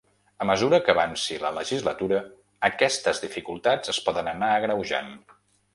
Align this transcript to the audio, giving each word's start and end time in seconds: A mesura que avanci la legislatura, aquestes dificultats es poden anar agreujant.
A 0.43 0.45
mesura 0.49 0.79
que 0.87 0.93
avanci 0.93 1.37
la 1.43 1.51
legislatura, 1.57 2.23
aquestes 2.71 3.23
dificultats 3.27 3.95
es 3.95 4.05
poden 4.09 4.35
anar 4.37 4.55
agreujant. 4.57 5.17